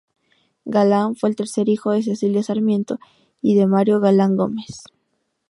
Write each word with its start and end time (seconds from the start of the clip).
Galán 0.65 1.15
fue 1.15 1.29
el 1.29 1.35
tercer 1.35 1.69
hijo 1.69 1.91
de 1.91 2.01
Cecilia 2.01 2.41
Sarmiento 2.41 2.97
y 3.39 3.53
de 3.55 3.67
Mario 3.67 3.99
Galán 3.99 4.35
Gómez. 4.35 4.81